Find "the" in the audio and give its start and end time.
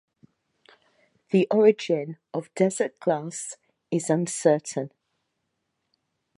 1.29-1.45